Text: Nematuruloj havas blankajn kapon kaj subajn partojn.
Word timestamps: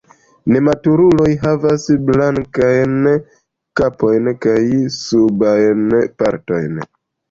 Nematuruloj 0.53 1.27
havas 1.43 1.85
blankajn 2.09 2.97
kapon 3.83 4.35
kaj 4.49 4.59
subajn 5.01 5.91
partojn. 6.21 6.87